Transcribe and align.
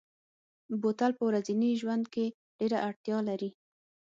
بوتل 0.81 1.11
په 1.17 1.23
ورځني 1.29 1.69
ژوند 1.81 2.05
کې 2.13 2.25
ډېره 2.57 2.77
اړتیا 2.87 3.17
لري. 3.29 3.49